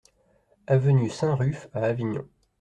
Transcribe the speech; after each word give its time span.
Avenue 0.67 1.11
Saint-Ruf 1.11 1.67
à 1.75 1.83
Avignon 1.83 2.27